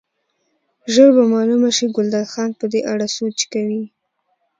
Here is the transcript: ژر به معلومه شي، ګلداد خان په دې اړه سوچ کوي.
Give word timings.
ژر 0.93 1.09
به 1.15 1.23
معلومه 1.33 1.69
شي، 1.77 1.85
ګلداد 1.95 2.27
خان 2.33 2.49
په 2.59 2.65
دې 2.71 2.79
اړه 2.91 3.07
سوچ 3.17 3.37
کوي. 3.53 3.83